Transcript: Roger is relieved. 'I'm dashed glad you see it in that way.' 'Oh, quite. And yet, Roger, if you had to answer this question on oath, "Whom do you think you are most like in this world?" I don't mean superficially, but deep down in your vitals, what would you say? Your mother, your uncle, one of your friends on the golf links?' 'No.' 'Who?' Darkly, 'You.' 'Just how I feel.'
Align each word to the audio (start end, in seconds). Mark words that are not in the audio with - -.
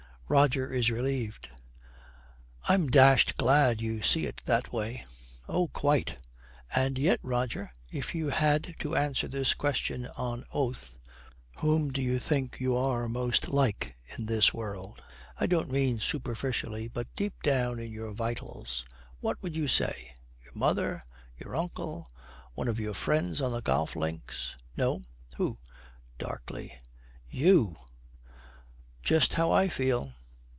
Roger 0.33 0.71
is 0.71 0.89
relieved. 0.89 1.49
'I'm 2.69 2.89
dashed 2.89 3.35
glad 3.35 3.81
you 3.81 4.01
see 4.01 4.25
it 4.25 4.39
in 4.39 4.45
that 4.45 4.71
way.' 4.71 5.03
'Oh, 5.49 5.67
quite. 5.67 6.19
And 6.73 6.97
yet, 6.97 7.19
Roger, 7.21 7.69
if 7.91 8.15
you 8.15 8.29
had 8.29 8.73
to 8.79 8.95
answer 8.95 9.27
this 9.27 9.53
question 9.53 10.07
on 10.15 10.45
oath, 10.53 10.95
"Whom 11.57 11.91
do 11.91 12.01
you 12.01 12.17
think 12.17 12.61
you 12.61 12.77
are 12.77 13.09
most 13.09 13.49
like 13.49 13.97
in 14.17 14.25
this 14.25 14.53
world?" 14.53 15.01
I 15.37 15.47
don't 15.47 15.69
mean 15.69 15.99
superficially, 15.99 16.87
but 16.87 17.13
deep 17.17 17.43
down 17.43 17.77
in 17.81 17.91
your 17.91 18.13
vitals, 18.13 18.85
what 19.19 19.41
would 19.43 19.57
you 19.57 19.67
say? 19.67 20.13
Your 20.45 20.53
mother, 20.55 21.03
your 21.37 21.57
uncle, 21.57 22.07
one 22.53 22.69
of 22.69 22.79
your 22.79 22.93
friends 22.93 23.41
on 23.41 23.51
the 23.51 23.61
golf 23.61 23.97
links?' 23.97 24.55
'No.' 24.77 25.01
'Who?' 25.35 25.57
Darkly, 26.17 26.73
'You.' 27.29 27.75
'Just 29.01 29.33
how 29.33 29.51
I 29.51 29.67
feel.' 29.67 30.13